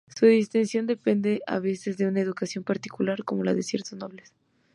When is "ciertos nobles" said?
3.61-4.33